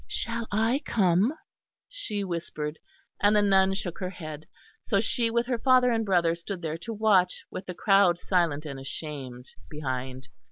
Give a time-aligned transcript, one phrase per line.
[0.07, 1.31] "Shall I come?"
[1.87, 2.79] she whispered;
[3.19, 4.47] and the nun shook her head;
[4.81, 8.65] so she with her father and brother stood there to watch, with the crowd silent
[8.65, 10.27] and ashamed behind.